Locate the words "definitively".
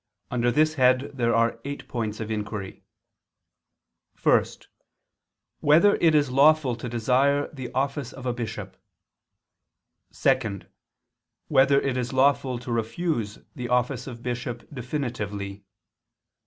14.73-15.65